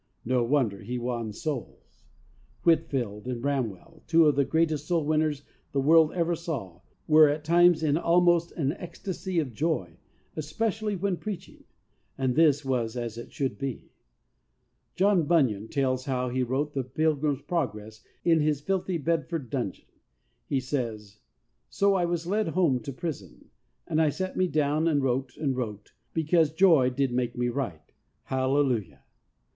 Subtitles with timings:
[0.25, 2.07] No wonder he won souls.
[2.63, 2.91] PERSONAL EXPERIENCE.
[2.91, 5.43] 7 Whitefield and Bramwell, two of the greatest soul winners
[5.73, 9.97] the world ever saw, were at times in almost an ecstasy of joy,
[10.35, 11.65] especially when preaching.
[12.17, 13.91] And this was as it should be.
[14.95, 19.85] John Bunyan tells us how he wrote the "Pilgrim's Progress" in his filthy Bedford dungeon.
[20.47, 21.19] He says,
[21.69, 23.51] "So I was led home to prison,
[23.85, 27.93] and I sat me down and wrote and wrote because joy did make me write."
[28.23, 29.03] Hallelujah!